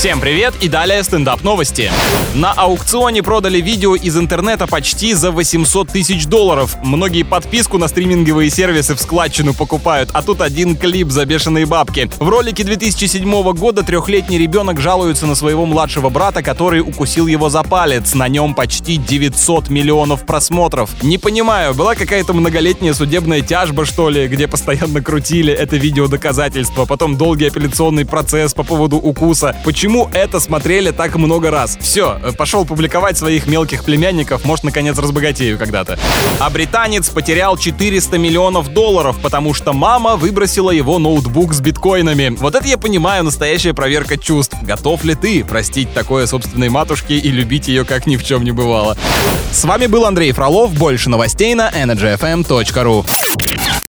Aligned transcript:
Всем 0.00 0.18
привет 0.18 0.54
и 0.62 0.68
далее 0.68 1.02
стендап 1.02 1.42
новости. 1.42 1.92
На 2.34 2.52
аукционе 2.52 3.22
продали 3.22 3.60
видео 3.60 3.94
из 3.94 4.16
интернета 4.16 4.66
почти 4.66 5.12
за 5.12 5.30
800 5.30 5.88
тысяч 5.88 6.24
долларов. 6.24 6.74
Многие 6.82 7.22
подписку 7.22 7.76
на 7.76 7.86
стриминговые 7.86 8.48
сервисы 8.48 8.94
в 8.94 8.98
складчину 8.98 9.52
покупают, 9.52 10.08
а 10.14 10.22
тут 10.22 10.40
один 10.40 10.74
клип 10.74 11.10
за 11.10 11.26
бешеные 11.26 11.66
бабки. 11.66 12.10
В 12.18 12.30
ролике 12.30 12.64
2007 12.64 13.52
года 13.52 13.82
трехлетний 13.82 14.38
ребенок 14.38 14.80
жалуется 14.80 15.26
на 15.26 15.34
своего 15.34 15.66
младшего 15.66 16.08
брата, 16.08 16.42
который 16.42 16.80
укусил 16.80 17.26
его 17.26 17.50
за 17.50 17.62
палец. 17.62 18.14
На 18.14 18.26
нем 18.28 18.54
почти 18.54 18.96
900 18.96 19.68
миллионов 19.68 20.24
просмотров. 20.24 20.88
Не 21.02 21.18
понимаю, 21.18 21.74
была 21.74 21.94
какая-то 21.94 22.32
многолетняя 22.32 22.94
судебная 22.94 23.42
тяжба, 23.42 23.84
что 23.84 24.08
ли, 24.08 24.28
где 24.28 24.48
постоянно 24.48 25.02
крутили 25.02 25.52
это 25.52 25.76
видео 25.76 26.06
доказательства, 26.06 26.86
потом 26.86 27.18
долгий 27.18 27.48
апелляционный 27.48 28.06
процесс 28.06 28.54
по 28.54 28.62
поводу 28.62 28.96
укуса. 28.96 29.54
Почему 29.90 30.08
это 30.12 30.38
смотрели 30.38 30.92
так 30.92 31.16
много 31.16 31.50
раз? 31.50 31.76
Все, 31.80 32.20
пошел 32.38 32.64
публиковать 32.64 33.18
своих 33.18 33.48
мелких 33.48 33.82
племянников, 33.82 34.44
может, 34.44 34.64
наконец 34.64 34.96
разбогатею 34.96 35.58
когда-то. 35.58 35.98
А 36.38 36.48
британец 36.48 37.08
потерял 37.08 37.56
400 37.56 38.16
миллионов 38.16 38.72
долларов, 38.72 39.18
потому 39.20 39.52
что 39.52 39.72
мама 39.72 40.14
выбросила 40.14 40.70
его 40.70 41.00
ноутбук 41.00 41.52
с 41.52 41.60
биткоинами. 41.60 42.36
Вот 42.38 42.54
это 42.54 42.68
я 42.68 42.78
понимаю, 42.78 43.24
настоящая 43.24 43.74
проверка 43.74 44.16
чувств. 44.16 44.54
Готов 44.62 45.02
ли 45.02 45.16
ты 45.16 45.42
простить 45.42 45.92
такое 45.92 46.28
собственной 46.28 46.68
матушке 46.68 47.18
и 47.18 47.28
любить 47.28 47.66
ее 47.66 47.84
как 47.84 48.06
ни 48.06 48.16
в 48.16 48.22
чем 48.22 48.44
не 48.44 48.52
бывало? 48.52 48.96
С 49.50 49.64
вами 49.64 49.86
был 49.86 50.04
Андрей 50.06 50.30
Фролов. 50.30 50.72
Больше 50.72 51.10
новостей 51.10 51.52
на 51.56 51.68
energyfm.ru. 51.68 53.04